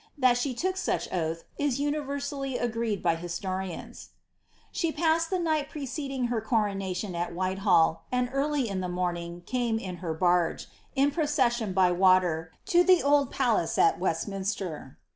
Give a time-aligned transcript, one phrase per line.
[0.17, 4.07] That she took such oath is universally agreed by listonans.
[4.71, 9.77] She passed the night preceding her coronation at Whitehall, and early a the morning came
[9.77, 14.97] in her barge, in procession by water, to the old jialace at Westminster.